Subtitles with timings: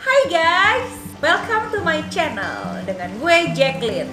[0.00, 4.08] Hai guys, welcome to my channel dengan gue Jacqueline.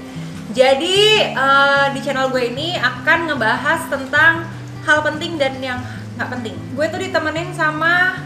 [0.52, 4.52] Jadi eh, di channel gue ini akan ngebahas tentang
[4.84, 5.80] hal penting dan yang
[6.20, 6.60] nggak penting.
[6.76, 8.20] Gue tuh ditemenin sama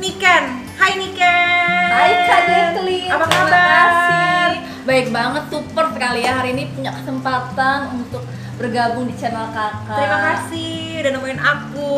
[0.00, 0.44] Niken.
[0.80, 1.84] Hai Niken.
[1.92, 3.60] Hai Kak Jacqueline, Apa terima kabar?
[3.60, 4.52] kasih.
[4.88, 8.24] Baik banget, super sekali ya hari ini punya kesempatan untuk
[8.56, 10.00] bergabung di channel kakak.
[10.00, 11.92] Terima kasih udah nemuin aku.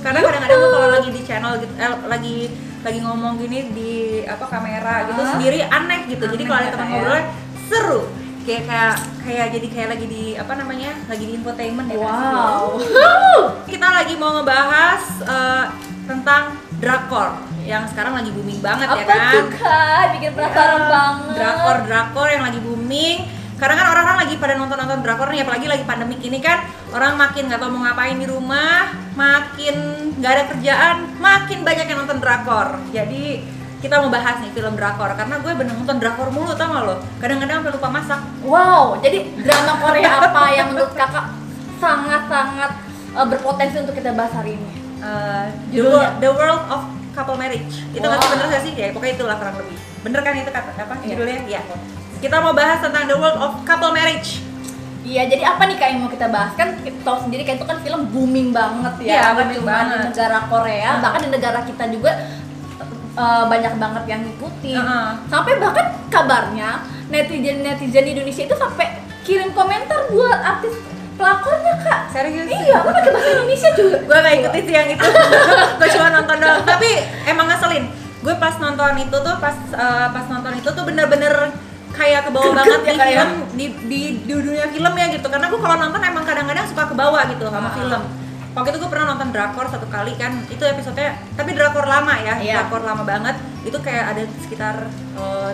[0.00, 2.36] Karena kadang-kadang kalau lagi di channel gitu, eh, lagi
[2.80, 3.92] lagi ngomong gini di
[4.22, 5.28] apa kamera gitu Ah.
[5.32, 6.24] sendiri aneh gitu.
[6.24, 6.96] Jadi Aneh kalau ada ya, teman Kak, ya?
[6.96, 7.20] ngobrol
[7.64, 8.00] seru.
[8.40, 10.90] Kayak kayak kayak jadi kayak lagi di apa namanya?
[11.04, 11.96] Lagi di infotainment ya.
[11.96, 12.08] kan?
[12.08, 12.62] Wow.
[13.64, 15.64] Kita lagi mau ngebahas eh,
[16.04, 16.42] tentang
[16.78, 17.28] drakor
[17.62, 19.32] yang sekarang lagi booming banget ya Apa kan.
[19.34, 20.04] tuh kak?
[20.16, 21.34] Bikin penasaran Ya, banget.
[21.36, 23.16] Drakor drakor yang lagi booming.
[23.58, 26.62] Karena kan orang-orang lagi pada nonton-nonton drakor nih, apalagi lagi pandemik ini kan
[26.94, 28.86] orang makin nggak tahu mau ngapain di rumah,
[29.18, 29.74] makin
[30.14, 32.78] nggak ada kerjaan, makin banyak yang nonton drakor.
[32.94, 33.42] Jadi
[33.78, 36.96] kita mau bahas nih film drakor karena gue bener nonton drakor mulu tau gak lo?
[37.18, 38.20] Kadang-kadang sampai lupa masak.
[38.42, 41.26] Wow, jadi drama Korea apa yang menurut kakak
[41.78, 42.70] sangat-sangat
[43.14, 44.70] eh, berpotensi untuk kita bahas hari ini?
[44.98, 45.14] The,
[45.70, 45.94] Judulnya?
[45.94, 46.80] world, the World of
[47.14, 47.74] Couple Marriage.
[47.90, 48.34] Itu nggak sih Wah.
[48.34, 48.72] bener gak sih?
[48.74, 49.76] Ya pokoknya itulah kurang lebih.
[50.02, 51.06] Bener kan itu kata apa Iya.
[51.14, 51.38] judulnya?
[51.46, 51.60] Iya.
[52.18, 54.42] Kita mau bahas tentang The World of Couple Marriage.
[55.06, 56.52] Iya, jadi apa nih kak yang mau kita bahas?
[56.52, 59.06] Kan kita tahu sendiri kan itu kan film booming banget ya.
[59.08, 59.86] Iya, Nggak booming banget.
[59.88, 61.00] di negara Korea, Heeh.
[61.00, 62.10] bahkan di negara kita juga
[63.14, 64.76] eh, banyak banget yang ngikutin.
[64.76, 65.08] Heeh.
[65.26, 66.70] Sampai bahkan kabarnya
[67.08, 68.86] netizen netizen di Indonesia itu sampai
[69.22, 70.74] kirim komentar buat artis
[71.14, 72.00] pelakornya kak.
[72.12, 72.46] Serius?
[72.50, 73.96] Iya, kan pakai bahasa Indonesia juga.
[74.10, 75.06] gue gak ikutin sih yang itu
[75.78, 76.90] gue cuma nonton doang tapi
[77.24, 77.84] emang ngeselin
[78.18, 81.34] gue pas nonton itu tuh pas eh, pas nonton itu tuh bener-bener
[81.98, 83.10] kayak kebawa banget ya, di kayak.
[83.10, 86.84] film di, di di dunia film ya gitu karena gue kalau nonton emang kadang-kadang suka
[86.86, 87.74] kebawa gitu sama Ah.
[87.74, 88.02] film
[88.50, 92.34] waktu itu gue pernah nonton drakor satu kali kan itu episodenya tapi drakor lama ya
[92.36, 92.54] Iya.
[92.60, 94.74] drakor lama banget itu kayak ada sekitar
[95.14, 95.50] eh,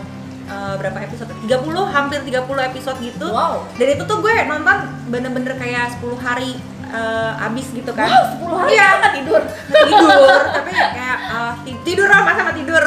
[0.46, 1.48] eh, berapa episode 30
[1.86, 3.64] hampir 30 episode gitu Wow.
[3.74, 6.60] dan itu tuh gue nonton bener-bener kayak 10 hari
[6.94, 8.88] eh, abis gitu kan Wow, 10 hari Iya.
[8.96, 9.42] kan tidur.
[9.66, 10.20] tidur
[10.54, 12.82] tapi kayak uh, ti- tidur sama sama tidur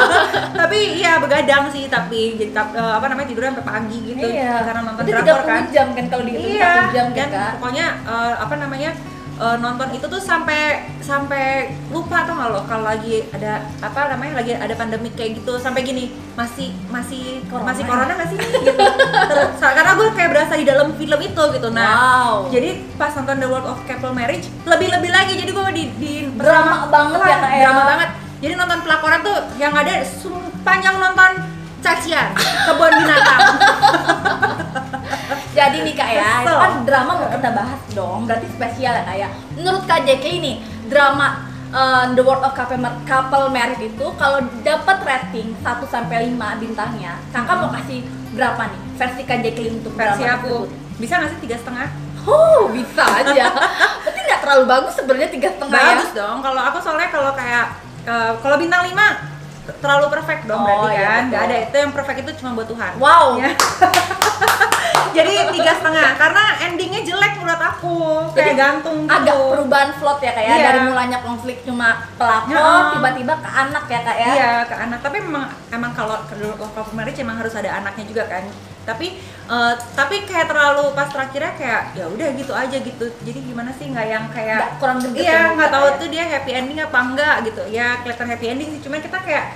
[0.60, 4.54] tapi iya begadang sih tapi jadi uh, apa namanya tidurnya sampai pagi gitu Iya.
[4.62, 7.52] karena nonton drakor 30 kan jam kan kalau dihitung iya jam kan kak.
[7.56, 8.90] pokoknya uh, apa namanya
[9.42, 14.38] uh, nonton itu tuh sampai sampai lupa tuh nggak lo kalau lagi ada apa namanya
[14.38, 17.66] lagi ada pandemi kayak gitu sampai gini masih masih Corona.
[17.74, 18.70] masih corona nggak sih gitu
[19.28, 22.48] Terus, karena gue kayak berasa di dalam film itu gitu nah Wow.
[22.54, 26.86] jadi pas nonton The World of Couple Marriage lebih-lebih lagi jadi gue di, di Drama
[26.88, 27.62] banget ya, Kak, ya.
[27.66, 28.08] drama banget
[28.42, 31.30] jadi nonton pelakoran tuh yang ada sepanjang nonton
[31.82, 33.40] cacian kebun binatang
[35.62, 39.16] Jadi nih kak ya, itu kan drama mau kita bahas dong, berarti spesial ya kak
[39.16, 39.28] ya.
[39.52, 40.52] Menurut kak Jackie ini
[40.84, 41.38] drama
[41.70, 42.52] uh, The World of
[43.04, 48.02] Couple, Marriage itu kalau dapat rating 1 sampai 5 bintangnya, kakak mau kasih
[48.32, 50.98] berapa nih versi kak Jackie untuk versi drama aku tersebut?
[50.98, 51.88] bisa nggak sih tiga setengah
[52.22, 53.44] Oh bisa aja.
[54.02, 55.88] berarti nggak terlalu bagus sebenarnya tiga setengah ya.
[55.92, 57.64] bagus dong kalau aku soalnya kalau kayak
[58.02, 59.06] eh, kalau bintang lima
[59.78, 61.28] terlalu perfect dong Oh, berarti iya, kan betul.
[61.28, 63.26] nggak ada itu yang perfect itu cuma buat Tuhan Wow.
[63.36, 63.50] Ya.
[65.72, 67.96] tiga setengah karena endingnya jelek menurut aku
[68.36, 69.14] kayak Jadi, gantung gitu.
[69.16, 70.64] Agak perubahan plot ya kak ya, Iya.
[70.68, 71.88] dari mulanya konflik cuma
[72.20, 72.90] pelakor, Ya.
[72.92, 74.28] tiba-tiba ke anak ya kak ya.
[74.28, 78.28] Iya ke anak, tapi memang emang kalau ke couple marriage emang harus ada anaknya juga
[78.28, 78.44] kan.
[78.82, 79.06] Tapi
[79.46, 83.04] eh, tapi kayak terlalu pas terakhirnya kayak ya udah gitu aja gitu.
[83.22, 85.94] Jadi gimana sih nggak yang kayak Nggak, kurang ya Iya nggak tahu ya?
[85.96, 87.62] tuh dia happy ending apa enggak gitu.
[87.70, 89.46] Ya kelihatan happy ending sih, cuman kita kayak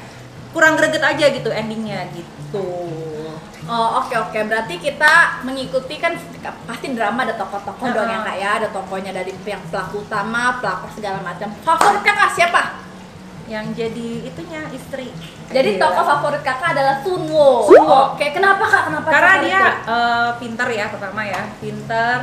[0.54, 2.64] kurang greget aja gitu endingnya gitu.
[3.66, 5.12] Oh oke oke berarti kita
[5.42, 6.14] mengikuti kan
[6.64, 8.12] pasti drama ada tokoh-tokoh dong Heeh.
[8.12, 12.62] yang kayak ada tokohnya dari yang pelaku utama pelakor segala macam favorit kakak siapa
[13.46, 15.10] Yang jadi itunya istri.
[15.48, 15.82] jadi Gila.
[15.82, 18.14] tokoh favorit kakak adalah Sunwo Sunwo.
[18.14, 22.18] oke kenapa kak kenapa karena dia eh, pinter ya pertama ya pinter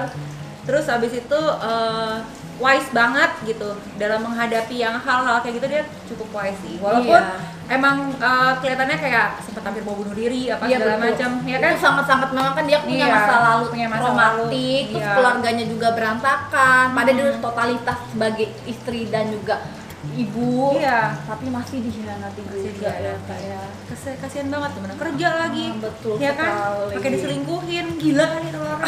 [0.64, 2.16] terus habis itu eh,
[2.56, 7.74] wise banget gitu dalam menghadapi yang hal-hal kayak gitu dia cukup wise sih walaupun Iya.
[7.74, 11.74] emang eh, kelihatannya kayak sempat hampir mau bunuh diri apa Iya, segala macam ya kan
[11.76, 15.14] sangat-sangat memang kan dia punya Iya, masa lalu punya masa traumatik, lalu, terus iya.
[15.14, 16.86] keluarganya juga berantakan.
[16.90, 17.32] Padahal dia Hmm.
[17.32, 19.56] udah totalitas sebagai istri dan juga
[20.06, 23.62] ibu, iya tapi masih dikhianati juga ya kak ya.
[24.20, 26.52] Kasihan banget gimana kerja lagi Ah, betul ya kan
[26.92, 28.82] pakai diselingkuhin gila kan itu orang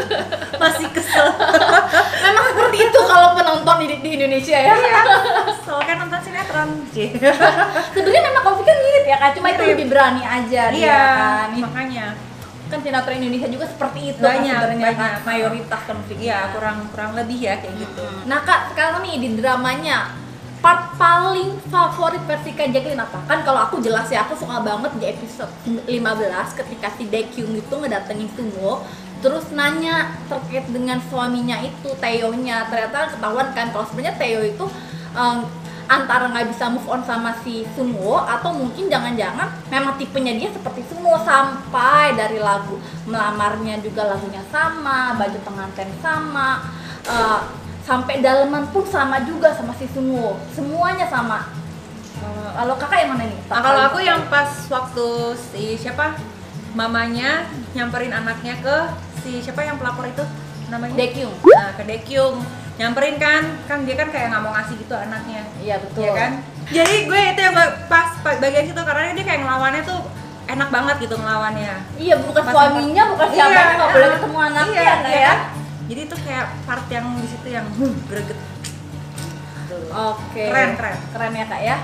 [0.62, 1.26] masih kesel
[2.24, 4.72] Memang seperti itu kalau penonton di, di Indonesia ya.
[4.72, 5.00] iya
[5.50, 7.08] kesel kan nonton sinetron sih
[7.90, 9.72] Sebenarnya memang konfliknya mirip ya kak, cuma itu Mirip.
[9.74, 11.02] lebih berani aja dia iya
[11.44, 11.48] kan.
[11.60, 12.06] makanya
[12.64, 14.94] Kan sinetron Indonesia juga seperti itu Banyak, kan banyak.
[14.96, 16.24] kan, mayoritas konfliknya.
[16.24, 18.02] Iya kurang kurang lebih ya kayak gitu.
[18.24, 20.16] Nah kak, sekarang nih di dramanya
[20.64, 23.20] part paling favorit versi Kak Jacqueline apa?
[23.28, 25.92] Kan kalau aku jelas ya, aku suka banget di episode 15
[26.56, 28.80] ketika si Daekyung itu ngedatengin Sunwo
[29.20, 34.64] terus nanya terkait dengan suaminya itu Theo-nya ternyata ketahuan kan kalau sebenarnya Theo itu
[35.16, 35.48] em,
[35.88, 40.84] antara nggak bisa move on sama si Sunwo atau mungkin jangan-jangan memang tipenya dia seperti
[40.92, 42.76] Sunwo sampai dari lagu
[43.08, 46.60] melamarnya juga lagunya sama baju pengantin sama
[47.08, 50.40] eh, sampai daleman pun sama juga sama si Sunwo.
[50.50, 51.52] Semuanya sama.
[52.16, 53.38] Eh, kalau kakak yang mana nih?
[53.44, 56.16] Nah, kalau aku yang pas waktu si siapa?
[56.74, 58.76] Mamanya nyamperin anaknya ke
[59.20, 60.24] si siapa yang pelapor itu
[60.66, 60.96] namanya?
[60.96, 61.34] Daekyung.
[61.44, 62.42] nah ke Daekyung
[62.74, 63.42] nyamperin kan?
[63.64, 65.42] Kan dia kan kayak nggak mau ngasih gitu anaknya.
[65.62, 66.02] Iya betul.
[66.02, 66.32] ya kan?
[66.64, 70.00] Jadi gue itu yang gak- pas pa- bagian situ karena dia kayak ngelawannya tuh
[70.44, 71.74] enak banget gitu ngelawannya.
[71.94, 75.34] Iya bukan Pas suaminya, bukan Iya, siapa nggak boleh ketemu anaknya iya, nah iya ya.
[75.84, 78.38] Jadi itu kayak part yang di situ yang huh, greget.
[79.90, 80.44] Oke.
[80.50, 80.96] Keren, keren.
[81.12, 81.76] Keren ya kak ya.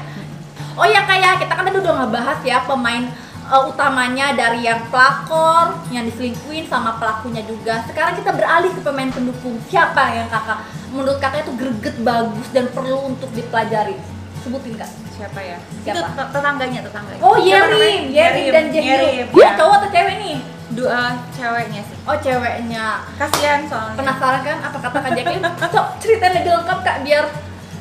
[0.79, 3.05] Oh ya kak ya, kita kan tadi udah ngebahas ya pemain
[3.45, 7.83] uh, utamanya dari yang pelakor, yang diselingkuhin sama pelakunya juga.
[7.85, 9.59] Sekarang kita beralih ke pemain pendukung.
[9.67, 13.99] Siapa yang kakak menurut kakak itu greget bagus dan perlu untuk dipelajari?
[14.41, 14.89] Sebutin kak.
[15.21, 16.01] siapa ya Siapa?
[16.01, 18.09] itu te- tetangganya tetangganya Oh Yerim, namanya?
[18.09, 19.29] Yerim dan Yerim, Jaehyuk.
[19.29, 19.37] ya.
[19.37, 20.37] Dia cowok atau cewek nih?
[20.71, 20.99] Dua
[21.31, 23.03] ceweknya sih Oh ceweknya.
[23.15, 25.47] kasihan soalnya Penasaran kan apa kata Kak Jacqueline?
[25.67, 27.25] Sok ceritain lebih lengkap kak biar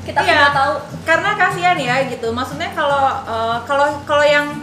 [0.01, 0.49] kita Iya.
[0.51, 0.73] tahu.
[1.03, 4.57] karena kasihan ya gitu maksudnya kalau eh, kalau kalau yang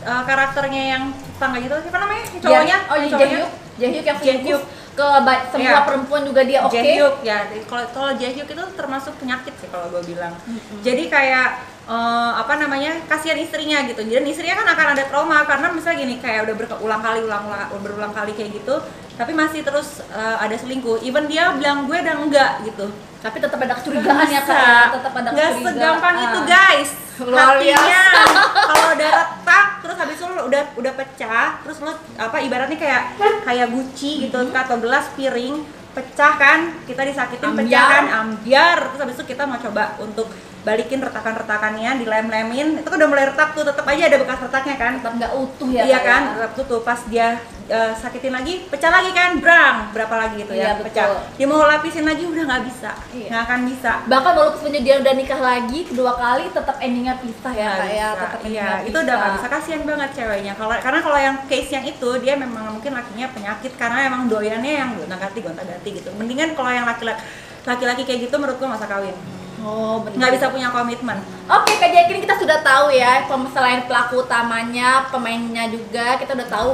[0.00, 3.28] eh, karakternya yang tetangga gitu siapa namanya cowoknya oh iya cowoknya?
[3.30, 4.62] Jaehyuk Jaehyuk yang Jaehyuk.
[4.92, 5.06] Ke
[5.48, 5.84] semua Iya.
[5.84, 6.72] perempuan juga dia oke?
[6.72, 7.38] Jaehyuk ya.
[7.64, 10.36] Kalau kalau Jaehyuk itu termasuk penyakit sih kalau gue bilang.
[10.80, 11.48] Jadi kayak
[11.82, 14.00] eh, apa namanya kasihan istrinya gitu.
[14.02, 17.68] Dan istrinya kan akan ada trauma karena misalnya gini kayak udah berulang kali ulang ulang
[17.78, 18.76] berulang kali kayak gitu
[19.12, 21.00] tapi masih terus eh, ada selingkuh.
[21.00, 22.86] Even dia bilang gue udah enggak gitu.
[23.18, 25.72] Tapi tetap ada kecurigaan ya kak ya, tetap ada nggak kecurigaan.
[25.72, 26.24] segampang Ah.
[26.26, 26.90] itu guys
[27.28, 28.02] Luar hatinya.
[28.72, 33.02] kalau udah retak terus habis itu lo udah udah pecah terus lo apa ibaratnya kayak
[33.44, 34.62] kayak guci gitu Mm-hmm.
[34.62, 36.60] atau gelas piring pecah kan?
[36.88, 38.04] Kita disakitin pecah kan?
[38.08, 38.78] Ambiar.
[38.92, 40.28] Terus habis itu kita mau coba untuk
[40.62, 42.78] balikin retakan-retakannya dilem-lemin.
[42.78, 44.92] Itu kan udah mulai retak tuh tetap aja ada bekas retaknya kan.
[45.02, 46.32] Tetap nggak utuh ya iya kan ya?
[46.38, 50.52] tetap tuh tuh pas dia eh, sakitin lagi pecah lagi kan brang berapa lagi gitu
[50.52, 51.06] Iya, ya pecah.
[51.08, 51.20] betul.
[51.34, 53.28] dia mau lapisin lagi udah nggak bisa Iya.
[53.30, 53.92] nggak akan bisa.
[54.06, 57.82] Bahkan walaupun sebenarnya dia udah nikah lagi kedua kali tetap endingnya pisah ya ya.
[57.82, 58.08] bisa.
[58.18, 59.46] tetap iya itu udah nggak bisa.
[59.48, 60.52] kasihan banget ceweknya.
[60.54, 64.72] Kalau karena kalau yang case yang itu dia memang mungkin lakinya penyakit karena emang doyannya
[64.78, 66.08] yang gonta ganti gonta ganti gitu.
[66.14, 67.22] Mendingan kalau yang laki-laki
[67.62, 69.14] laki-laki kayak gitu menurut gua masa kawin
[69.62, 71.18] oh benar nggak bisa punya komitmen
[71.50, 76.70] Oke Kak Jacqueline kita sudah tahu ya selain pelaku utamanya, pemainnya juga kita udah tahu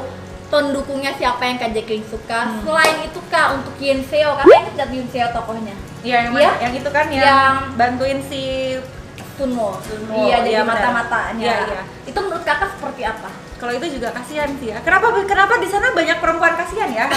[0.48, 2.40] pendukungnya siapa yang Kak Jacqueline suka.
[2.48, 2.64] Hmm.
[2.64, 5.74] Selain itu Kak untuk Yin Seo, Kakak ingat gak Yin Seo tokohnya?
[6.00, 6.52] Iya yang, Iya.
[6.62, 8.42] yang itu kan yang, Yang- bantuin si
[9.36, 9.76] Sunwo.
[9.84, 11.44] Sunwo, Iya jadi iya, mata-matanya.
[11.44, 11.82] Iya, iya.
[12.08, 13.28] Itu menurut Kakak seperti apa?
[13.58, 17.06] Kalau itu juga kasihan sih ya kenapa kenapa di sana banyak perempuan kasihan ya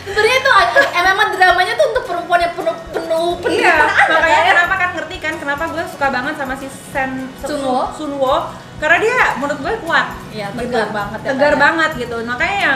[0.00, 0.50] Sebenarnya itu
[0.96, 4.50] memang dramanya tuh untuk perempuan yang penuh penuh penuh iya ada, makanya ya?
[4.56, 7.92] kenapa kan ngerti kan kenapa gue suka banget sama si Sen Sunwo.
[7.94, 8.34] Sunwo
[8.80, 10.72] karena dia menurut gue kuat Iya, gitu.
[10.72, 11.58] tegar banget ya, tegar ya.
[11.60, 12.74] banget gitu makanya ya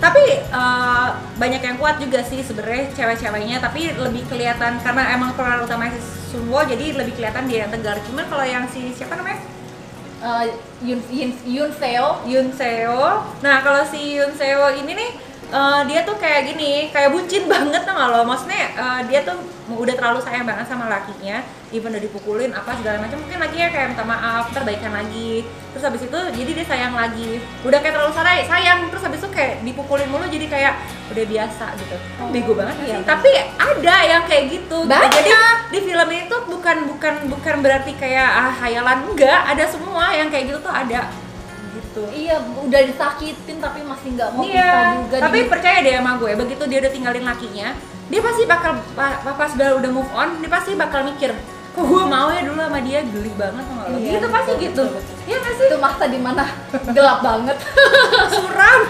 [0.00, 5.60] tapi eh, banyak yang kuat juga sih sebenarnya cewek-ceweknya tapi lebih kelihatan karena emang peran
[5.66, 6.00] utama si
[6.32, 9.42] Sunwo jadi lebih kelihatan dia yang tegar cuman kalau yang si siapa namanya
[10.20, 10.52] Eh,
[10.84, 13.24] Yun Yun Yun Seo Yun Seo.
[13.40, 15.10] Nah kalau si Yun Seo ini nih
[15.50, 18.20] eh, dia tuh kayak gini, kayak bucin banget tau gak lo?
[18.24, 19.38] Maksudnya eh, dia tuh
[19.70, 23.22] udah terlalu sayang banget sama lakinya, even udah dipukulin apa segala macam.
[23.22, 25.46] Mungkin lakinya kayak minta maaf, ntar baikan lagi.
[25.70, 27.38] Terus habis itu jadi dia sayang lagi.
[27.62, 28.78] Udah kayak terlalu sayang, sayang.
[28.90, 30.74] Terus habis itu kayak dipukulin mulu jadi kayak
[31.14, 31.96] udah biasa gitu.
[32.18, 32.90] Oh, Bego banget iya, sih.
[32.98, 33.06] bener.
[33.06, 34.78] Tapi ada yang kayak gitu.
[34.86, 35.06] gitu.
[35.14, 35.30] Jadi
[35.70, 40.26] di film ini tuh bukan bukan bukan berarti kayak ah hayalan enggak, ada semua yang
[40.26, 41.06] kayak gitu tuh ada
[41.90, 42.02] gitu.
[42.08, 45.16] Iya, udah disakitin tapi masih nggak mau pisah Iya, juga.
[45.20, 47.68] tapi di- percaya deh sama gue, begitu dia udah tinggalin lakinya,
[48.06, 51.34] dia pasti bakal pa- pa- pas udah udah move on, dia pasti bakal mikir,
[51.70, 53.96] kok gue mau ya dulu sama dia geli banget sama lo.
[53.96, 54.84] Iya, gitu pasti betul, gitu.
[55.26, 55.66] Iya nggak sih?
[55.66, 56.44] itu masa di mana
[56.96, 57.56] gelap banget
[58.32, 58.80] Suram.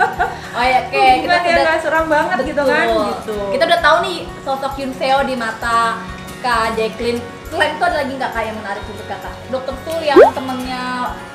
[0.54, 2.84] oh ya oke kita ya sudah suram banget gitu kan?
[2.84, 3.36] Gitu.
[3.50, 5.96] kita udah tahu nih sosok Yun Seo di mata
[6.40, 7.20] Kak Jacqueline
[7.52, 10.82] selain itu ada lagi nggak kak yang menarik untuk kakak Dokter Sul yang temennya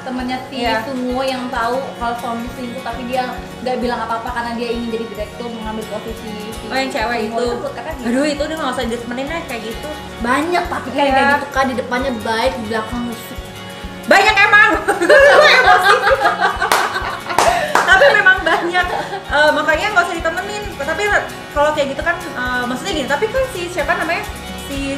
[0.02, 0.82] temennya si Iya.
[0.82, 3.30] Sunwo yang tahu kalau suami selingkuh tapi dia
[3.62, 7.20] nggak bilang apa apa karena dia ingin jadi direktur mengambil posisi si Oh yang cewek
[7.30, 7.46] itu.
[7.70, 8.10] kakak gimana?
[8.10, 9.90] Aduh itu udah nggak usah ditemenin lah kayak gitu.
[10.18, 11.14] banyak tapi kayak Iya.
[11.14, 13.38] kayak gitu kak di depannya baik di belakang musuh
[14.08, 14.70] Banyak emang.
[15.54, 15.94] Emosi.
[17.88, 18.88] Tapi memang banyak.
[19.28, 20.64] Eh, makanya nggak usah ditemenin.
[20.78, 21.04] Tapi
[21.52, 23.04] kalau kayak gitu kan, eh, maksudnya gini.
[23.06, 24.24] Tapi kan si siapa namanya?
[24.66, 24.96] Si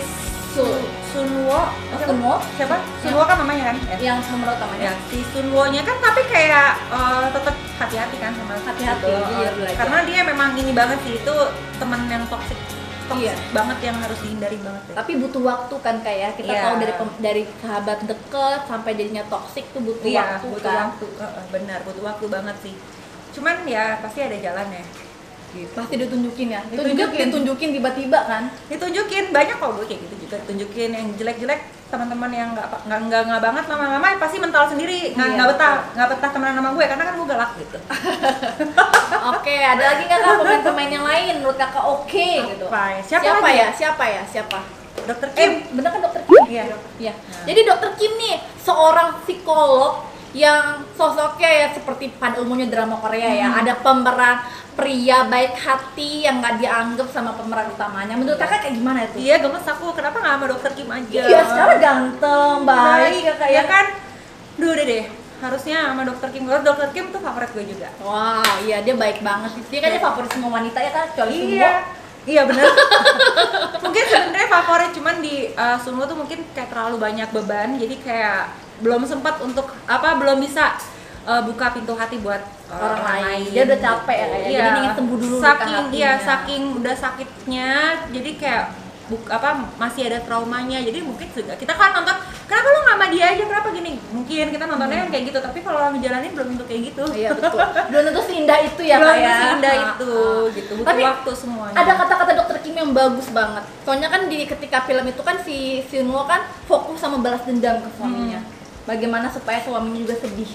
[0.50, 0.78] Sul.
[1.10, 2.06] Su Sunwo siapa?
[2.06, 2.34] Sunwo?
[2.54, 3.98] siapa Sunwo kan namanya kan ya.
[4.00, 9.08] yang nomor utamanya ya si Sunwo-nya kan tapi kayak eh, tetap hati-hati kan sama Hati-hati,
[9.08, 9.32] gitu.
[9.32, 9.78] dia belajar.
[9.80, 11.36] karena dia memang ini banget sih itu
[11.76, 12.58] teman yang toxic
[13.10, 13.34] toxic Iya.
[13.50, 14.94] banget yang harus dihindari banget ya.
[14.96, 16.62] tapi butuh waktu kan kayak kita Iya.
[16.62, 21.06] tahu dari dari sahabat deket sampai jadinya toksik tuh butuh iya waktu butuh kan waktu
[21.18, 22.76] eh, benar butuh waktu banget sih
[23.30, 24.86] cuman ya pasti ada jalannya
[25.52, 25.74] gitu.
[25.74, 26.62] pasti ditunjukin ya.
[26.66, 27.26] Itu juga Ditunjukin.
[27.30, 28.44] ditunjukin tiba-tiba kan?
[28.68, 29.24] Ditunjukin.
[29.30, 30.38] Banyak kok gue kayak gitu juga.
[30.46, 35.18] Tunjukin yang jelek-jelek teman-teman yang nggak nggak nggak nggak banget lama-lama pasti mental sendiri.
[35.18, 35.76] Nggak Iya, betah.
[35.98, 37.78] Nggak betah temenan sama gue karena kan gue galak gitu.
[39.34, 40.36] Oke ada lagi nggak kak?
[40.40, 42.66] Pemain-pemain yang lain menurut kakak oke gitu.
[42.70, 43.02] Apa ya?
[43.04, 43.60] Siapa siapa lagi?
[43.60, 43.68] ya?
[43.74, 44.22] siapa ya?
[44.26, 44.60] Siapa?
[45.00, 45.52] Dokter eh Kim.
[45.74, 46.42] bener kan dokter Kim?
[46.46, 46.64] Iya.
[47.00, 47.14] Iya.
[47.16, 47.46] Nah.
[47.48, 53.48] Jadi dokter Kim nih seorang psikolog yang sosoknya ya seperti pada umumnya drama Korea ya.
[53.50, 53.60] Hmm.
[53.66, 54.38] Ada pemeran
[54.78, 58.16] pria baik hati yang nggak dianggap sama pemeran utamanya.
[58.16, 59.18] Menurut kakak kayak gimana itu?
[59.20, 59.92] iya gemes aku.
[59.98, 61.22] Kenapa nggak sama dokter Kim aja?
[61.26, 63.86] Iya, sekarang ganteng, baik, ya ya kayak kan?
[64.62, 65.06] Duh udah deh.
[65.40, 66.44] Harusnya sama dokter Kim.
[66.46, 67.90] Karena dokter Kim tuh favorit gue juga.
[68.06, 69.64] Wow, iya dia baik banget sih.
[69.68, 71.74] Dia kayaknya favorit semua wanita ya kan, kecuali iya.
[72.30, 72.68] Iya bener.
[73.84, 77.80] Mungkin sebenarnya favorit cuman di uh, Sunwoo tuh mungkin kayak terlalu banyak beban.
[77.80, 80.76] Jadi kayak belum sempat untuk apa belum bisa
[81.28, 83.50] uh, buka pintu hati buat uh, Orang lain.
[83.52, 84.48] Dia udah capek ya, kayak.
[84.48, 84.60] Iya.
[84.60, 86.26] Jadi ingin sembuh dulu luka saking iya hatinya.
[86.26, 87.70] saking udah sakitnya
[88.10, 88.64] jadi kayak
[89.10, 89.50] buk, apa
[89.82, 92.14] masih ada traumanya jadi mungkin juga kita kan nonton
[92.46, 95.60] kenapa lu nggak sama dia aja kenapa gini mungkin kita nontonnya kan kayak gitu tapi
[95.66, 97.58] kalau ngejalanin belum tentu kayak gitu Iya betul.
[97.90, 99.34] Belum tentu seindah itu ya belum ya.
[99.42, 100.42] seindah Ah, itu ah.
[100.54, 103.64] gitu butuh Tapi waktu semuanya ada kata-kata dokter Kim yang bagus banget.
[103.82, 107.90] Soalnya kan di ketika film itu kan si Sunwo kan fokus sama balas dendam ke
[107.98, 108.40] suaminya.
[108.46, 108.59] Hmm.
[108.90, 110.50] Bagaimana supaya suaminya juga sedih,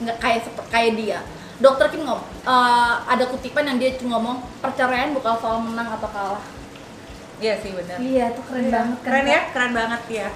[0.00, 1.20] nggak kayak kayak dia.
[1.58, 6.08] Dokter Kim ngomong, eh, ada kutipan yang dia cuma ngomong perceraian bukan soal menang atau
[6.08, 6.44] kalah.
[7.36, 8.96] iya sih benar Iya, itu keren banget.
[8.96, 9.30] kan, keren Kak?
[9.30, 10.28] ya keren banget ya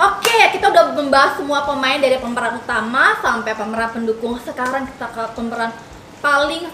[0.00, 4.32] Oke, kita udah membahas semua pemain dari pemeran utama sampai pemeran pendukung.
[4.40, 5.70] Sekarang kita ke pemeran
[6.18, 6.64] paling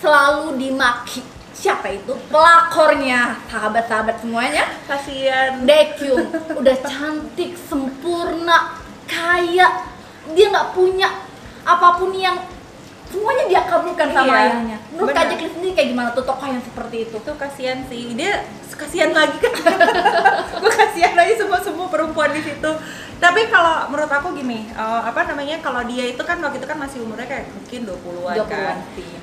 [0.00, 1.20] selalu dimaki.
[1.52, 2.16] Siapa itu?
[2.32, 4.64] Pelakornya, sahabat-sahabat semuanya.
[4.88, 6.24] kasihan Daekyung
[6.56, 8.79] udah cantik, sempurna,
[9.10, 9.68] kaya.
[10.30, 11.10] Dia nggak punya
[11.66, 12.38] apa pun yang
[13.10, 14.78] semuanya dia kabulkan sama Iya, ayahnya.
[14.94, 15.10] Menurut.
[15.10, 17.16] Kak Jacqueline sendiri kayak gimana tuh tokoh yang seperti itu?
[17.18, 18.46] itu kasihan sih dia
[18.80, 19.52] kasihan lagi kan
[20.64, 22.70] gue kasihan lagi semua semua perempuan di situ
[23.20, 26.80] tapi kalau menurut aku gini eh, apa namanya kalau dia itu kan waktu itu kan
[26.80, 28.76] masih umurnya kayak mungkin 20-an 20-an kan.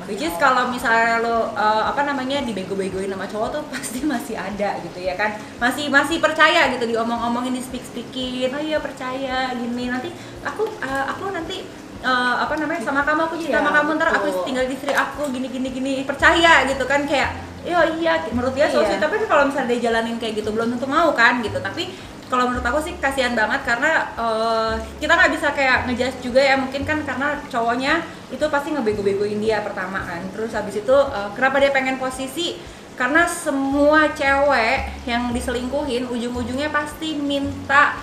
[0.06, 4.78] which is kalau misalnya lo eh, apa namanya dibego-begoin sama cowok tuh pasti masih ada
[4.80, 5.34] gitu ya kan.
[5.58, 9.90] Masih masih percaya gitu diomong-omongin di speak speakin oh iya percaya gini.
[9.90, 10.14] Nanti
[10.46, 11.66] aku eh, aku nanti
[12.00, 14.94] eh, apa namanya sama kamu aku jadi Iya, sama kamu ntar aku tinggal di istri
[14.94, 17.34] aku gini gini gini percaya gitu kan kayak
[17.66, 19.02] iya iya menurut dia so Iya.
[19.02, 21.58] tapi kalau misalnya dia jalanin kayak gitu belum tentu mau kan gitu.
[21.58, 21.90] Tapi
[22.28, 26.56] kalau menurut aku sih kasihan banget karena eh, kita nggak bisa kayak ngejudge juga ya
[26.60, 30.20] mungkin kan karena cowoknya itu pasti ngebego-begoin dia pertama kan.
[30.36, 32.60] Terus habis itu eh, kenapa dia pengen posisi?
[32.98, 37.96] Karena semua cewek yang diselingkuhin ujung-ujungnya pasti minta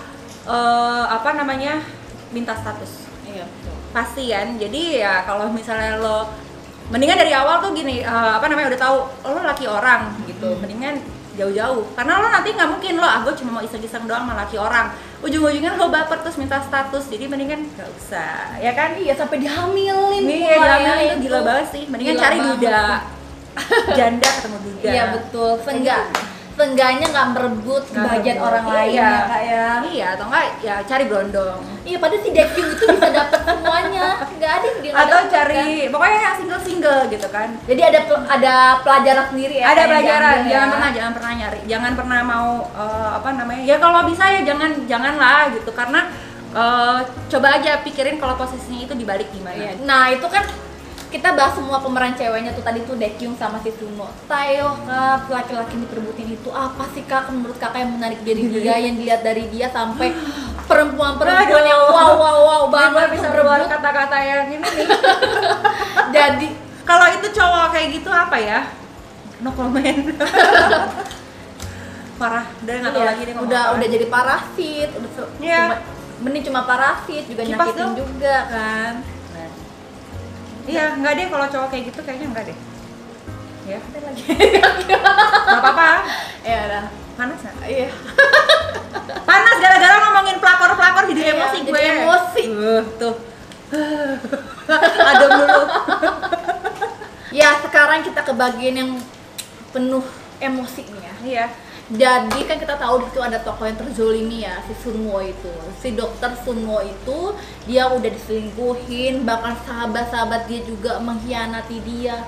[0.49, 1.85] eh, apa namanya
[2.33, 3.05] minta status.
[3.25, 3.75] Iya, betul.
[3.93, 4.57] pasti kan?
[4.57, 6.29] Jadi ya kalau misalnya lo
[6.89, 10.57] mendingan dari awal tuh gini eh, apa namanya udah tahu oh, lo laki orang gitu.
[10.57, 10.97] Mendingan
[11.35, 11.83] jauh-jauh.
[11.95, 14.91] Karena lo nanti nggak mungkin lo ah gue cuma mau iseng-iseng doang sama laki orang.
[15.21, 18.59] Ujung-ujungnya lo baper terus minta status jadi mendingan gak usah.
[18.59, 18.95] Ya kan?
[18.95, 20.23] Iya, sampai dihamilin.
[20.23, 21.83] ini pula ya, ya, itu gila banget sih.
[21.91, 22.57] Mendingan Gila cari banget.
[22.59, 22.85] Duda
[23.95, 24.89] janda ketemu duda.
[24.91, 25.51] Iya betul.
[25.63, 26.03] Seenggak,
[26.55, 28.47] seenggaknya nggak merebut kebahagiaan merebut.
[28.47, 29.03] orang lain Iya.
[29.05, 29.67] ya kak ya.
[29.85, 34.07] iya atau enggak ya cari berondong Iya, padahal si Daekyung itu bisa dapat semuanya.
[34.25, 35.91] Nggak ada yang dia atau dapet, cari kan.
[35.93, 39.65] pokoknya yang single-single gitu kan Jadi ada ada pelajaran sendiri ya.
[39.67, 40.73] ada pelajaran diambil jangan ya.
[40.73, 44.69] pernah jangan pernah nyari jangan pernah mau eh, apa namanya ya kalau bisa ya jangan
[44.85, 46.01] janganlah gitu karena
[46.51, 46.97] eh,
[47.27, 49.71] coba aja pikirin kalau posisinya itu dibalik gimana Iya.
[49.81, 50.41] Nah itu kan
[51.15, 54.11] kita bahas semua pemeran ceweknya tuh tadi tuh Daekyung sama si Suno.
[54.27, 57.31] Tayo kak laki-laki diperbutin itu apa sih kak?
[57.31, 60.11] Menurut kakak yang menarik dari dia yang dilihat dari dia sampai
[60.67, 64.87] perempuan-perempuan yang wow wow wow banget bisa keluar kata-kata yang ini nih.
[66.15, 66.47] Jadi
[66.83, 68.59] kalau itu cowok kayak gitu apa ya?
[69.39, 70.11] No comment.
[72.19, 72.45] Parah.
[72.59, 73.73] Udah nggak tahu Iya, lagi deh udah apa.
[73.75, 74.89] udah jadi parasit.
[74.95, 75.61] Udah Iya.
[75.61, 75.75] cuma
[76.15, 77.93] mending cuma parasit juga Kipas nyakitin dong.
[77.99, 78.93] juga kan
[80.65, 81.13] iya nggak.
[81.13, 82.57] deh kalau cowok kayak gitu kayaknya enggak deh.
[83.65, 84.23] Ya Ada lagi.
[85.45, 85.89] Nggak apa-apa.
[86.41, 86.85] Ya udah.
[87.15, 87.65] Panas nggak?
[87.65, 87.89] Iya.
[89.29, 91.81] Panas gara-gara ngomongin pelakor pelakor jadi Iya, emosi jadi gue.
[91.81, 92.43] emosi.
[92.45, 93.15] Uh, tuh.
[95.09, 95.61] Adem dulu.
[97.31, 98.91] Ya sekarang kita ke bagian yang
[99.69, 100.05] penuh
[100.47, 101.45] emosi nih ya iya
[101.85, 105.53] Jadi kan kita tahu di situ ada tokoh yang terzolimi ya, si Sunwo itu.
[105.77, 107.37] Si dokter Sunwo itu
[107.69, 112.25] dia udah diselingkuhin, bahkan sahabat-sahabat dia juga mengkhianati dia.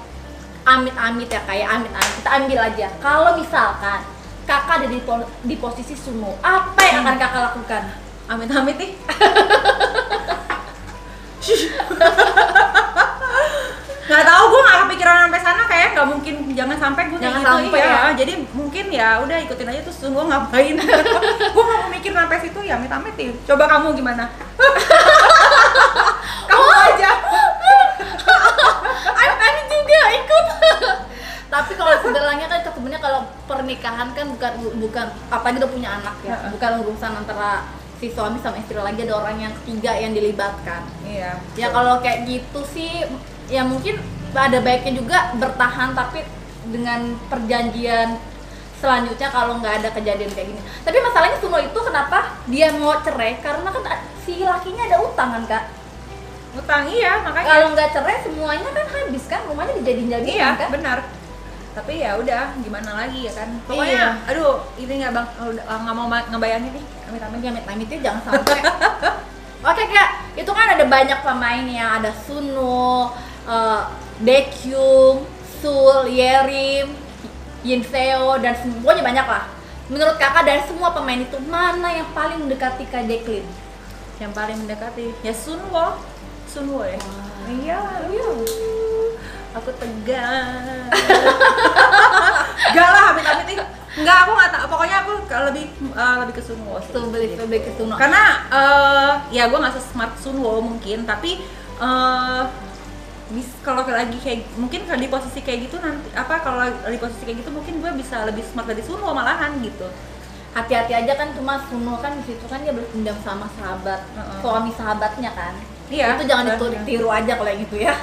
[0.62, 2.14] Amit-amit ya kayak amit-amit.
[2.22, 2.88] Kita ambil aja.
[3.02, 4.06] Kalau misalkan
[4.46, 7.84] kakak ada di, po- di posisi Sunwo, apa yang akan kakak lakukan?
[8.30, 8.94] Amit-amit nih.
[14.08, 14.77] nggak tahu gue nggak
[15.08, 16.36] kepikiran sampai sana kayak nggak mungkin.
[16.52, 17.48] Jangan sampai gue Jangan gitu.
[17.48, 17.88] sampai iya.
[17.88, 18.12] ya.
[18.18, 20.76] jadi mungkin ya udah ikutin aja terus gue ngapain?
[21.56, 24.24] Gue nggak mau mikir sampai situ ya amit amit nih coba kamu gimana?
[26.50, 27.12] Kamu aja.
[29.20, 30.46] Amit-amit juga ikut.
[31.48, 36.38] Tapi kalau sebenarnya kan sebenarnya kalau pernikahan kan bukan bukan apa udah punya anak ya,
[36.54, 37.66] bukan urusan antara
[37.98, 40.86] si suami sama istri lagi ada orang yang ketiga yang dilibatkan.
[41.02, 41.42] iya.
[41.58, 43.10] Ya kalau kayak gitu sih
[43.50, 43.98] ya mungkin
[44.36, 46.26] ada baiknya juga bertahan tapi
[46.68, 48.20] dengan perjanjian
[48.78, 50.62] selanjutnya kalau nggak ada kejadian kayak gini.
[50.86, 53.42] Tapi masalahnya semua itu kenapa dia mau cerai?
[53.42, 53.82] Karena kan
[54.22, 55.66] si lakinya ada utang kan kak.
[56.58, 57.48] utang iya makanya.
[57.54, 59.42] Kalau nggak cerai semuanya kan habis kan?
[59.46, 60.70] Rumahnya dijadiin jadian iya kan.
[60.74, 61.00] benar.
[61.78, 63.50] Tapi ya udah gimana lagi ya kan?
[63.54, 63.66] Iya.
[63.66, 65.28] pokoknya aduh ini nggak bang.
[65.54, 66.86] Udah nggak mau ma- ngebayangin nih.
[67.10, 68.60] Amit amit amit amitnya jangan sampai.
[69.70, 70.10] Oke kak.
[70.38, 72.02] Itu kan ada banyak pemain ya.
[72.02, 73.14] Ada Suno
[73.46, 73.82] uh,
[74.22, 75.26] Baekhyun
[75.62, 76.94] Sul Yerim
[77.66, 79.46] Yin Seo dan semuanya banyak lah.
[79.88, 83.48] Menurut kakak dari semua pemain itu mana yang paling mendekati kak Jacqueline
[84.18, 85.14] yang paling mendekati?
[85.22, 86.02] Ya Sunwo
[86.50, 87.00] Sunwo ya?
[87.48, 87.82] Iya
[88.12, 88.30] iya.
[89.58, 90.92] Aku tegang.
[92.76, 93.58] Gak lah amit amit nih
[93.98, 94.66] Enggak aku nggak tahu.
[94.70, 95.12] Pokoknya aku
[95.50, 96.78] lebih eh, lebih ke Sunwo.
[96.78, 101.42] Tuh beli beli ke Suno karena eh, ya gue nggak smart Sunwo mungkin tapi
[101.78, 102.42] eh
[103.28, 107.28] bis kalau lagi kayak mungkin kalau di posisi kayak gitu nanti apa kalau di posisi
[107.28, 109.88] kayak gitu mungkin gue bisa lebih smart dari Sunwo malahan gitu.
[110.56, 114.40] Hati-hati aja kan cuma Suno kan di situ kan dia berpendam sama sahabat Heeh.
[114.42, 115.54] suami sahabatnya kan.
[115.88, 117.94] Iya, itu jangan ditiru aja kalau yang gitu ya.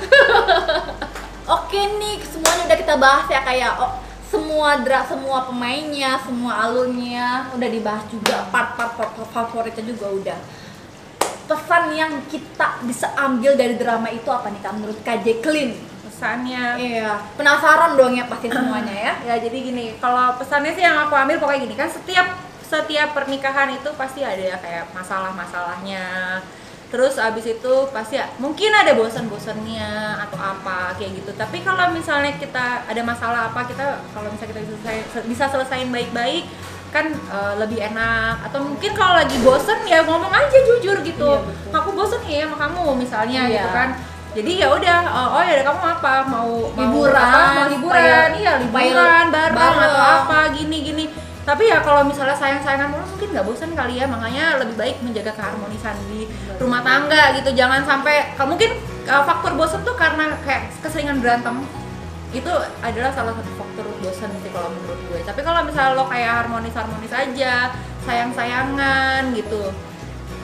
[1.57, 7.53] Oke nih semuanya udah kita bahas ya kayak oh, semua dra semua pemainnya semua alurnya
[7.53, 10.39] udah dibahas juga part-part fa- favoritnya juga udah
[11.45, 14.73] pesan yang kita bisa ambil dari drama itu apa nih kak?
[14.77, 15.95] Menurut Kak Jacqueline?
[16.15, 16.79] pesannya?
[16.79, 19.13] Iya, penasaran dong ya pasti semuanya ya.
[19.27, 23.75] ya jadi gini kalau pesannya sih yang aku ambil pokoknya gini kan setiap setiap pernikahan
[23.75, 26.39] itu pasti ada ya kayak masalah-masalahnya.
[26.95, 31.31] Terus abis itu pasti ya, mungkin ada bosan-bosannya atau apa kayak gitu.
[31.35, 35.91] Tapi kalau misalnya kita ada masalah apa kita kalau misalnya kita bisa selesai- bisa selesaiin
[35.91, 36.47] baik-baik
[36.95, 38.47] kan eh, lebih enak.
[38.47, 41.31] Atau mungkin kalau lagi bosen ya ngomong aja jujur gitu.
[41.35, 41.75] Iya, betul.
[41.75, 43.55] aku bosen ya sama kamu misalnya Iya.
[43.59, 43.89] gitu kan.
[44.35, 46.15] Jadi ya udah oh, oh ya udah kamu apa?
[46.31, 47.41] Mau mau Liburan, apa?
[47.55, 48.29] mau liburan.
[48.35, 49.79] iya liburan bareng, bareng.
[49.91, 51.05] atau apa gini gini.
[51.45, 54.07] Tapi ya kalau misalnya sayang-sayangan mulu mungkin nggak bosan kali ya.
[54.07, 57.51] Makanya lebih baik menjaga keharmonisan di rumah tangga gitu.
[57.55, 58.71] Jangan sampai mungkin
[59.07, 61.63] uh, faktor bosan tuh karena kayak keseringan berantem
[62.35, 65.21] itu adalah salah satu faktor bosan sih kalau menurut gue.
[65.23, 67.71] Tapi kalau misalnya lo kayak harmonis harmonis aja
[68.03, 69.71] sayang sayangan gitu.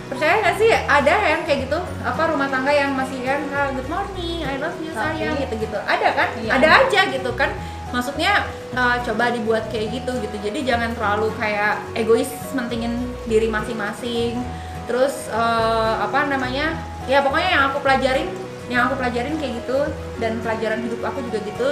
[0.07, 1.79] Percaya nggak sih ada yang kayak gitu?
[2.07, 5.79] Apa rumah tangga yang masih kan "Ah, good morning I love you sayang gitu gitu
[5.83, 6.29] ada kan?
[6.39, 6.51] Iya.
[6.55, 7.51] ada aja gitu kan.
[7.91, 10.37] Maksudnya uh, coba dibuat kayak gitu gitu.
[10.47, 14.39] Jadi jangan terlalu kayak egois mentingin diri masing-masing.
[14.87, 16.75] Terus uh, apa namanya?
[17.11, 18.31] Ya pokoknya yang aku pelajarin
[18.71, 19.79] yang aku pelajarin kayak gitu
[20.17, 21.69] dan pelajaran hidup aku juga gitu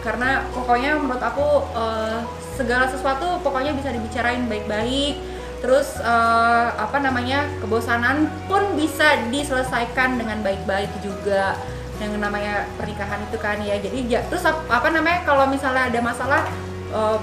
[0.00, 2.18] karena pokoknya menurut aku uh,
[2.52, 5.16] segala sesuatu pokoknya bisa dibicarain baik-baik
[5.60, 11.52] terus eh, apa namanya kebosanan pun bisa diselesaikan dengan baik-baik juga
[11.96, 16.00] yang namanya pernikahan itu kan ya jadi ja- terus ap- apa namanya kalau misalnya ada
[16.00, 16.48] masalah
[16.90, 17.20] eh,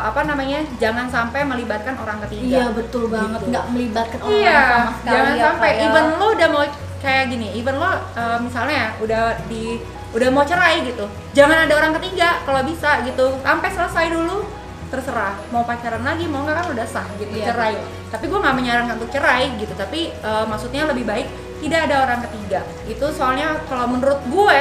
[0.00, 3.50] apa namanya jangan sampai melibatkan orang ketiga Iya betul banget, Gitu.
[3.50, 5.10] nggak melibatkan orang iya sama sekali.
[5.12, 6.64] jangan ya, sampai kayak- even lo udah mau
[7.02, 9.76] kayak gini even lo eh, misalnya udah di
[10.12, 14.44] udah mau cerai gitu jangan ada orang ketiga kalau bisa gitu sampai selesai dulu
[14.86, 18.12] terserah mau pacaran lagi mau nggak kan udah sah gitu Iya, cerai betul.
[18.12, 21.26] tapi gue nggak menyarankan untuk cerai gitu tapi eh, maksudnya lebih baik
[21.58, 24.60] tidak ada orang ketiga itu soalnya kalau menurut gue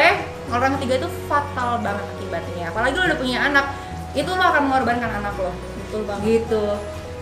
[0.49, 3.65] orang ketiga itu fatal banget akibatnya apalagi lo udah punya anak
[4.13, 6.23] itu lo akan mengorbankan anak lo betul banget.
[6.25, 6.63] gitu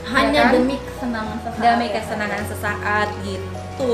[0.05, 0.53] Hanya Ya kan?
[0.55, 1.61] demi kesenangan sesaat.
[1.61, 1.93] demi ya.
[1.95, 3.93] kesenangan sesaat gitu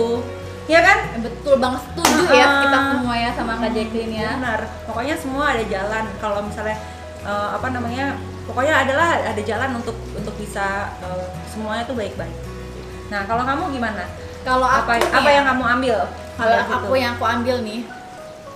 [0.66, 2.62] ya kan Eh, Betul banget setuju ya Ah.
[2.64, 4.30] kita semua ya sama Kak Jacqueline ya.
[4.36, 6.78] benar pokoknya semua ada jalan kalau misalnya
[7.22, 8.06] eh, apa namanya
[8.46, 12.36] pokoknya adalah ada jalan untuk untuk bisa eh, semuanya tuh baik-baik
[13.08, 14.06] nah kalau kamu gimana
[14.42, 15.98] Kalau aku apa nih apa ya, yang kamu ambil
[16.38, 17.82] kalau aku yang aku ambil nih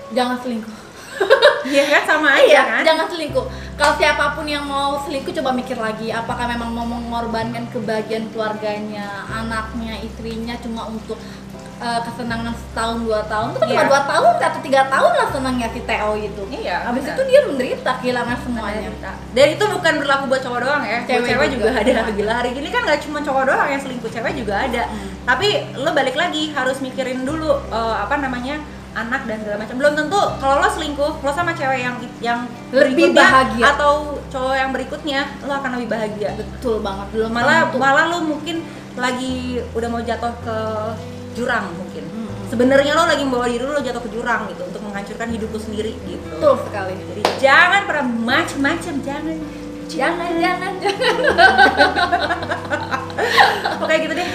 [0.09, 0.77] jangan selingkuh.
[1.59, 2.81] Iya kan sama aja iya, kan?
[2.81, 3.45] jangan selingkuh.
[3.75, 9.27] Kalau siapa pun yang mau selingkuh coba mikir lagi, apakah memang mau mengorbankan kebahagiaan keluarganya,
[9.27, 11.19] anaknya, istrinya cuma untuk
[11.79, 13.89] uh, kesenangan setahun dua tahun itu kan cuma Iya.
[13.89, 16.43] dua tahun atau tiga tahun lah senangnya si Theo itu.
[16.49, 17.15] Iya, Habis benar.
[17.15, 18.89] itu dia menderita kehilangan semuanya.
[19.29, 21.81] Dan itu bukan berlaku buat cowok doang ya, Cewek buat cewek juga, juga.
[21.99, 22.11] ada.
[22.11, 24.83] Gila hari gini kan nggak cuma cowok doang yang selingkuh, cewek juga ada.
[24.85, 25.09] Hmm.
[25.25, 29.75] Tapi lo balik lagi harus mikirin dulu eh, apa namanya anak dan segala macam.
[29.77, 32.39] Belum tentu kalau lo selingkuh, lo sama cewek yang yang
[32.69, 33.71] Lebih bahagia.
[33.71, 36.29] atau cowok yang berikutnya, lo akan lebih bahagia.
[36.35, 37.07] Betul banget.
[37.11, 37.77] Belum Malah tentu.
[37.77, 40.57] malah lo mungkin lagi udah mau jatuh ke
[41.39, 42.03] jurang mungkin.
[42.03, 42.27] Hmm.
[42.49, 45.95] Sebenarnya lo lagi membawa diri lo jatuh ke jurang gitu untuk menghancurkan hidup lo sendiri
[46.03, 46.19] gitu.
[46.35, 46.93] betul sekali.
[46.97, 49.37] Jadi jangan pernah macem-macem, jangan.
[49.89, 51.09] Jangan jangan jangan.
[53.79, 54.27] Oke gitu deh.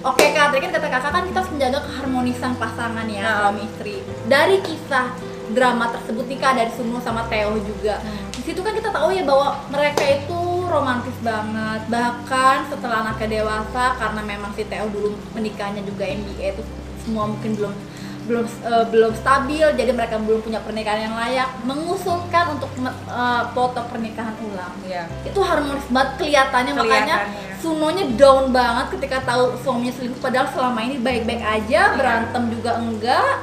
[0.00, 3.36] Oke kak, tadi kan kata kakak kan kita harus menjaga keharmonisan pasangan ya Nah.
[3.44, 3.94] suami istri.
[4.24, 5.12] Dari kisah
[5.52, 8.00] drama tersebut Tika dari Sumo sama Theo juga.
[8.00, 8.32] Hmm.
[8.32, 10.39] Di situ kan kita tahu ya bahwa mereka itu
[10.70, 11.80] romantis banget.
[11.86, 16.62] Bahkan setelah anaknya dewasa karena memang si Theo dulu menikahnya juga MBA itu
[17.00, 17.74] semua mungkin belum
[18.20, 23.80] belum eh, belum stabil jadi mereka belum punya pernikahan yang layak mengusulkan untuk eh, foto
[23.90, 25.08] pernikahan ulang Iya.
[25.24, 27.16] itu harmonis banget kelihatannya makanya.
[27.58, 31.96] Sunonya down banget ketika tahu suaminya selingkuh padahal selama ini baik-baik aja Iya.
[31.96, 33.34] berantem juga enggak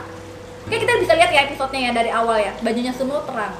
[0.68, 3.56] kayak kita bisa lihat ya episodenya ya dari awal ya bajunya Suno terang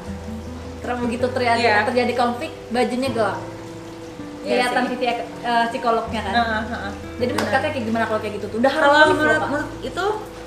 [0.80, 1.84] terang begitu terjadi Iya.
[1.84, 3.42] terjadi konflik bajunya gelap
[4.48, 4.92] kelihatan sih.
[4.96, 6.34] sisi eh, psikolognya kan.
[6.34, 6.92] Heeh, heeh.
[7.20, 7.60] jadi menurut Benar.
[7.62, 8.58] kakak kayak gimana kalau kayak gitu tuh?
[8.64, 10.06] Udah kalau harmonis loh, menurut, menurut itu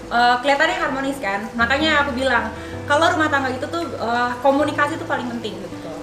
[0.08, 1.40] eh, kelihatannya harmonis kan?
[1.54, 2.44] Makanya aku bilang
[2.88, 5.54] kalau rumah tangga itu tuh eh, komunikasi itu paling penting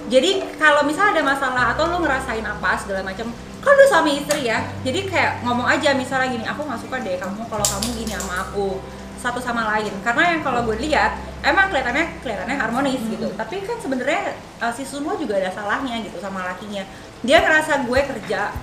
[0.08, 3.28] jadi kalau misalnya ada masalah atau lo ngerasain apa segala macam
[3.60, 4.64] kan udah suami istri ya.
[4.80, 8.48] Jadi kayak ngomong aja misalnya gini aku nggak suka deh kamu kalau kamu gini sama
[8.48, 8.80] aku
[9.20, 9.92] satu sama lain.
[10.00, 13.28] Karena yang kalau gue lihat emang kelihatannya kelihatannya harmonis gitu.
[13.36, 14.32] Tapi kan sebenarnya
[14.64, 16.88] eh, si Sunwo juga ada salahnya gitu sama lakinya
[17.22, 18.54] dia ngerasa gue kerja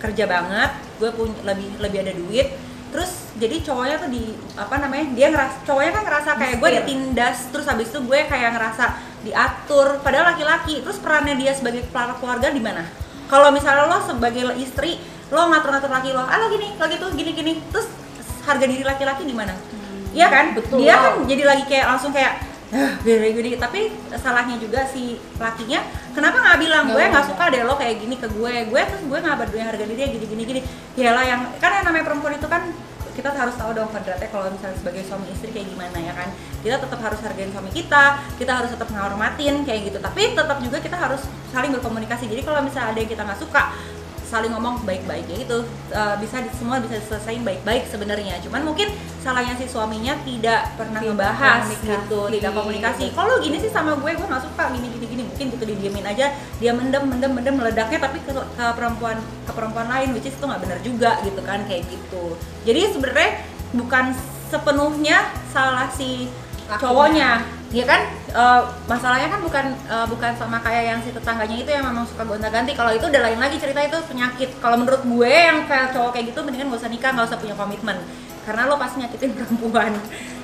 [0.00, 0.70] kerja banget
[1.00, 2.48] gue punya lebih lebih ada duit.
[2.90, 7.38] Terus jadi cowoknya tuh di apa namanya dia ngeras cowoknya kan ngerasa kayak gue ditindas
[7.54, 8.84] terus habis itu gue kayak ngerasa
[9.22, 10.02] diatur.
[10.02, 12.82] Padahal laki-laki terus perannya dia sebagai kepala keluarga di mana?
[13.30, 14.98] Kalau misalnya lo sebagai istri
[15.30, 17.52] lo ngatur-ngatur laki lo ah lo gini lo gitu gini gini.
[17.70, 17.86] Terus
[18.44, 19.54] harga diri laki-laki di mana?
[20.10, 20.58] Iya kan?
[20.58, 20.82] Betul.
[20.82, 22.49] dia kan jadi lagi kayak langsung kayak
[23.06, 23.50] gini gini.
[23.58, 25.82] Tapi salahnya juga si lakinya
[26.14, 28.54] kenapa nggak bilang gue nggak suka deh lo kayak gini ke gue.
[28.70, 30.60] Gue terus gue nggak berdua harga diri gini gini gini.
[30.94, 32.62] Ya lah yang kan yang namanya perempuan itu kan
[33.10, 36.28] kita harus tahu dong kodratnya kalau misalnya sebagai suami istri kayak gimana ya kan.
[36.62, 38.04] Kita tetap harus hargain suami kita
[38.38, 39.98] kita harus tetap menghormatin kayak gitu.
[39.98, 42.30] Tapi tetap juga kita harus saling berkomunikasi.
[42.30, 43.62] Jadi kalau misalnya ada yang kita nggak suka
[44.30, 45.58] saling ngomong baik-baik ya itu
[45.90, 48.38] eh, bisa semua bisa diselesaikan baik-baik sebenarnya.
[48.46, 53.10] Cuman mungkin salahnya si suaminya tidak pernah Tidak ngebahas gitu tidak komunikasi.
[53.12, 55.22] kalau gini sih sama gue gue nggak suka gini gini gini.
[55.26, 56.30] Mungkin gitu didiemin aja.
[56.62, 60.44] Dia mendem mendem mendem meledaknya tapi ke, ke perempuan ke perempuan lain which is itu
[60.46, 62.38] nggak benar juga gitu kan kayak gitu.
[62.62, 63.30] Jadi sebenarnya
[63.74, 64.14] bukan
[64.50, 65.18] sepenuhnya
[65.50, 66.30] salah si
[66.70, 68.00] cowoknya ya kan?
[68.30, 72.22] Eh, masalahnya kan bukan eh, bukan sama kayak yang si tetangganya itu yang memang suka
[72.26, 72.74] gonta-ganti.
[72.74, 74.58] Kalau itu udah lain lagi cerita itu penyakit.
[74.58, 77.54] Kalau menurut gue yang kayak cowok kayak gitu mendingan gak usah nikah gak usah punya
[77.54, 77.98] komitmen.
[78.46, 79.92] Karena lo pasti nyakitin perempuan.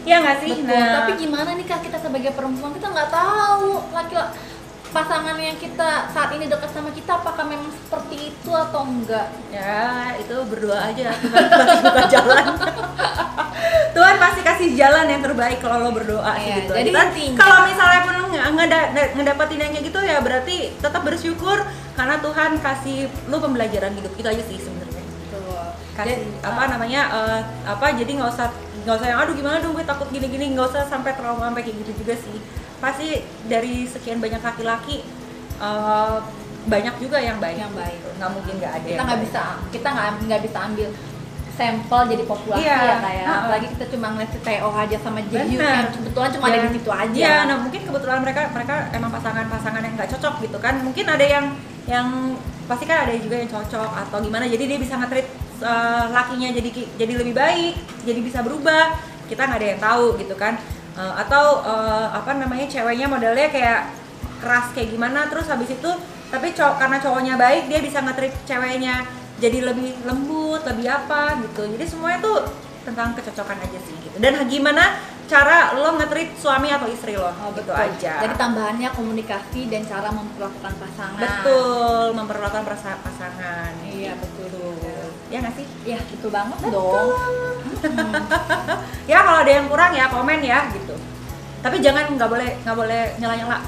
[0.07, 0.55] Ya nggak sih?
[0.63, 1.83] Betul, tapi gimana nih kak?
[1.83, 3.91] Kita sebagai perempuan kita nggak tahu.
[3.91, 4.15] Laki
[4.97, 9.29] pasangan yang kita saat ini dekat sama kita apakah memang seperti itu atau enggak?
[9.53, 11.13] Ya itu berdoa aja.
[11.13, 12.45] Tuhan pasti buka jalan.
[13.97, 16.73] Tuhan pasti kasih jalan yang terbaik kalau lo berdoa Iya, gitu.
[16.77, 16.91] jadi
[17.33, 21.57] kalau misalnya pun lo nggak ngeda- ngedapetin yang kayak gitu ya berarti tetap bersyukur
[21.93, 25.01] karena Tuhan kasih lo pembelajaran hidup itu aja sih sebenarnya.
[25.97, 28.53] Kasih apa namanya eh, apa jadi nggak usah
[28.85, 31.65] nggak usah yang aduh gimana dong gue takut gini gini nggak usah sampai trauma sampai
[31.65, 32.37] kayak gitu juga sih
[32.79, 33.09] pasti
[33.45, 35.01] dari sekian banyak laki-laki
[35.57, 36.17] eh,
[36.67, 37.99] banyak juga yang baik Yang baik.
[38.17, 40.89] nggak mungkin nggak ada kita nggak bisa kita nggak nggak bisa ambil
[41.57, 42.77] sampel jadi populasi Iya.
[42.77, 43.39] ya kayak Ha-ha.
[43.41, 45.47] apalagi kita cuma ngeliat si Theo aja sama Benar.
[45.49, 46.63] yang kebetulan cuma ada Ya.
[46.63, 50.59] di situ aja Iya, nah mungkin kebetulan mereka mereka emang pasangan-pasangan yang nggak cocok gitu
[50.59, 50.75] kan.
[50.79, 51.45] Mungkin ada yang
[51.87, 52.07] yang
[52.67, 54.45] pasti kan ada juga yang cocok atau gimana.
[54.45, 55.27] Jadi dia bisa nge-treat
[55.63, 58.93] uh, lakinya jadi jadi lebih baik, jadi bisa berubah.
[59.25, 60.61] Kita nggak ada yang tahu gitu kan.
[60.97, 63.93] Uh, atau uh, apa namanya ceweknya modelnya kayak
[64.41, 65.91] keras kayak gimana terus habis itu
[66.33, 69.05] tapi cowok karena cowoknya baik dia bisa nge-treat ceweknya
[69.37, 71.69] jadi lebih lembut, lebih apa gitu.
[71.69, 72.49] Jadi semuanya tuh
[72.89, 74.17] tentang kecocokan aja sih gitu.
[74.17, 77.77] Dan gimana cara lo nge-treat suami atau istri lo Oh, gitu betul.
[77.77, 78.25] aja.
[78.25, 81.21] Jadi tambahannya komunikasi dan cara memperlakukan pasangan.
[81.21, 82.65] betul memperlakukan
[83.05, 83.73] pasangan.
[83.85, 84.76] Iya betul.
[85.27, 85.35] Gitu.
[85.35, 85.67] Ya nggak sih?
[85.85, 87.11] Ya betul banget dong.
[87.83, 88.15] Hmm.
[89.11, 90.95] Ya kalau ada yang kurang ya komen ya gitu.
[91.57, 93.59] tapi jangan nggak boleh nggak boleh nyala nyala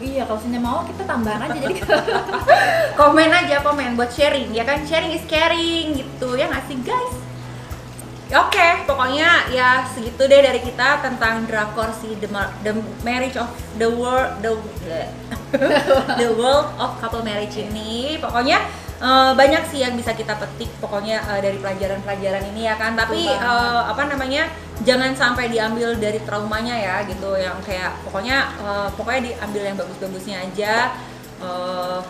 [0.00, 1.76] Iya, kalau misalnya mau kita tambahan aja jadi
[2.98, 7.14] komen aja komen buat sharing ya kan sharing is caring gitu ya nggak sih guys
[8.30, 13.50] Oke, pokoknya ya segitu deh dari kita tentang drakor si The, Mar- the Marriage of
[13.74, 14.54] the World the
[16.22, 18.22] The World of Couple Marriage ini.
[18.22, 18.62] Pokoknya
[19.00, 22.94] eh, banyak sih yang bisa kita petik pokoknya eh, dari pelajaran-pelajaran ini ya kan.
[22.94, 24.46] Tapi eh, apa namanya?
[24.80, 30.36] Jangan sampai diambil dari traumanya ya gitu yang kayak pokoknya eh, pokoknya diambil yang bagus-bagusnya
[30.44, 30.74] aja.
[31.40, 32.00] Eh,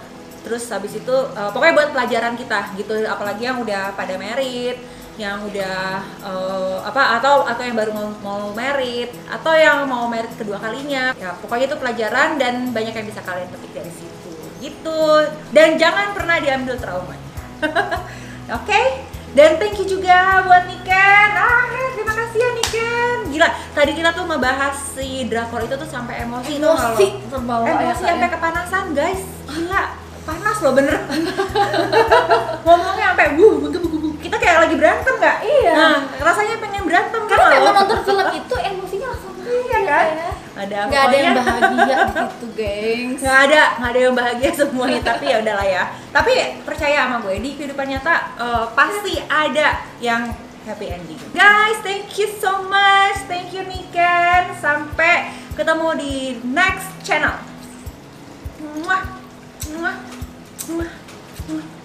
[0.44, 4.80] terus habis itu eh, pokoknya buat pelajaran kita gitu apalagi yang udah pada merit
[5.20, 10.32] yang udah eh, apa atau atau yang baru mau, mau merit atau yang mau merit
[10.40, 15.00] kedua kalinya ya pokoknya itu pelajaran dan banyak yang bisa kalian petik dari situ gitu.
[15.50, 17.16] Dan jangan pernah diambil trauma
[18.52, 18.80] oke?
[19.30, 21.28] Dan thank you juga buat Niken.
[21.32, 23.16] Ah terima kasih ya Niken.
[23.30, 27.06] Gila tadi kita tuh ngebahas si drakor itu tuh sampai emosi kalau- emosi.
[27.26, 29.22] terbawa ya emosi sampai kepanasan guys.
[29.46, 29.82] Gila
[30.20, 30.96] panas loh bener.
[32.62, 33.56] Ngomongnya sampai wuh
[34.20, 35.36] kita kayak lagi berantem nggak?
[35.42, 35.72] Iya.
[35.72, 37.78] nah rasanya pengen berantem Karena kan memang lo.
[37.80, 40.06] nonton film itu emosinya langsung Iya kan?
[40.06, 40.30] ya.
[40.60, 41.78] ada Nggak ada yang bahagia di
[42.14, 43.20] situ, gengs.
[43.22, 47.36] nggak ada nggak ada yang bahagia semuanya tapi ya udahlah ya tapi percaya sama gue
[47.42, 50.30] di kehidupan nyata eh, pasti ada yang
[50.62, 56.14] happy ending guys thank you so much thank you Niken sampai ketemu di
[56.46, 57.34] next channel
[58.60, 59.02] Muah.
[59.72, 59.96] Muah.
[60.68, 60.92] Muah.
[61.48, 61.79] Muah.